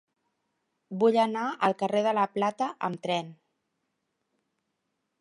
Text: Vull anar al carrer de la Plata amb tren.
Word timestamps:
Vull 1.03 1.17
anar 1.25 1.43
al 1.69 1.77
carrer 1.83 2.03
de 2.09 2.15
la 2.21 2.25
Plata 2.39 2.71
amb 2.91 3.05
tren. 3.07 3.33